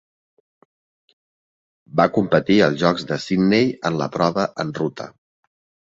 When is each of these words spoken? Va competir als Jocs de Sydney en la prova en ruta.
Va 2.01 2.09
competir 2.15 2.57
als 2.69 2.81
Jocs 2.85 3.07
de 3.11 3.19
Sydney 3.29 3.69
en 3.91 4.03
la 4.03 4.09
prova 4.17 4.51
en 4.65 4.77
ruta. 4.83 5.11